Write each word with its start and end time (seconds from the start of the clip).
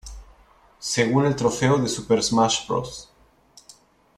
Según 0.79 1.27
el 1.27 1.35
trofeo 1.35 1.77
de 1.77 1.87
Super 1.87 2.23
Smash 2.23 2.65
Bros. 2.67 3.11